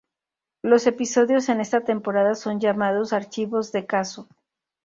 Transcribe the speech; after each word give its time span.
Los 0.63 0.87
episodios 0.87 1.47
en 1.49 1.61
esta 1.61 1.81
temporada 1.83 2.33
son 2.33 2.59
llamados 2.59 3.13
"Archivos 3.13 3.71
de 3.71 3.85
caso" 3.85 4.27